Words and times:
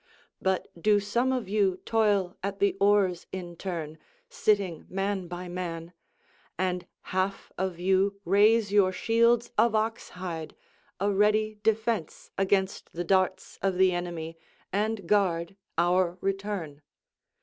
But 0.41 0.67
do 0.81 0.99
some 0.99 1.31
of 1.31 1.47
you 1.47 1.77
toil 1.85 2.35
at 2.41 2.57
the 2.57 2.75
oars 2.79 3.27
in 3.31 3.55
turn, 3.55 3.99
sitting 4.31 4.87
man 4.89 5.27
by 5.27 5.47
man; 5.47 5.93
and 6.57 6.87
half 7.13 7.51
of 7.55 7.77
you 7.79 8.19
raise 8.25 8.71
your 8.71 8.91
shields 8.91 9.51
of 9.59 9.75
oxhide, 9.75 10.55
a 10.99 11.11
ready 11.11 11.59
defence 11.61 12.31
against 12.35 12.93
the 12.93 13.03
darts 13.03 13.59
of 13.61 13.75
the 13.77 13.91
enemy, 13.91 14.39
and 14.73 15.05
guard 15.07 15.55
our 15.77 16.17
return. 16.19 16.81